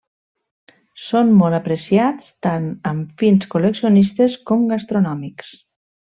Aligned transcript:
Són 1.07 1.29
molt 1.41 1.57
apreciats 1.57 2.31
tant 2.47 2.65
amb 2.93 3.23
fins 3.25 3.45
col·leccionistes 3.53 4.39
com 4.53 4.65
gastronòmics. 4.73 5.55